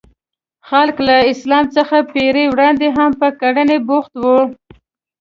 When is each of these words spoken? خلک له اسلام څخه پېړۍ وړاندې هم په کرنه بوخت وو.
خلک 0.69 0.95
له 1.07 1.15
اسلام 1.31 1.65
څخه 1.75 1.97
پېړۍ 2.13 2.45
وړاندې 2.49 2.87
هم 2.97 3.09
په 3.19 3.27
کرنه 3.39 3.75
بوخت 3.87 4.13
وو. 4.21 4.39